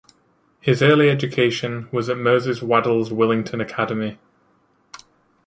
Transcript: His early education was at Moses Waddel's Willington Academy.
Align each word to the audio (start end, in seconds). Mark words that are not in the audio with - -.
His 0.61 0.81
early 0.81 1.11
education 1.11 1.87
was 1.91 2.09
at 2.09 2.17
Moses 2.17 2.59
Waddel's 2.61 3.11
Willington 3.11 3.61
Academy. 3.61 4.17